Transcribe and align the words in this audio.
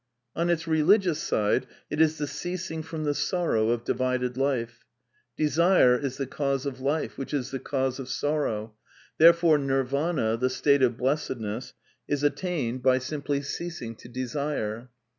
On 0.35 0.49
its 0.49 0.65
religious 0.67 1.19
side 1.21 1.67
it 1.91 2.01
is 2.01 2.17
the 2.17 2.25
ceasing 2.25 2.81
from 2.81 3.03
the 3.03 3.13
sorrow 3.13 3.69
of 3.69 3.83
divided 3.83 4.35
life. 4.35 4.83
De 5.37 5.47
sire 5.47 5.95
is 5.95 6.17
the 6.17 6.25
cause 6.25 6.65
of 6.65 6.79
Life, 6.81 7.19
which 7.19 7.35
is 7.35 7.51
the 7.51 7.59
cause 7.59 7.99
of 7.99 8.09
sorrow; 8.09 8.73
there 9.19 9.31
fore 9.31 9.59
Nirvana, 9.59 10.37
the 10.37 10.49
state 10.49 10.81
of 10.81 10.97
blessedness, 10.97 11.73
is 12.07 12.23
attained 12.23 12.81
by 12.81 12.97
simply 12.97 13.37
880 13.37 13.41
A 13.43 13.45
DEFENCE 13.45 13.59
OF 13.59 13.61
IDEALISM 13.61 13.77
ceasing 13.77 13.95
to 13.97 14.07
desire. 14.19 14.89